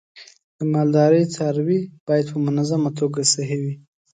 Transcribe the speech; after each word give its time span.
د 0.57 0.59
مالدارۍ 0.73 1.23
څاروی 1.35 1.79
باید 2.07 2.25
په 2.33 2.37
منظمه 2.45 2.89
توګه 2.99 3.21
صحي 3.33 3.57
وي. 3.63 3.73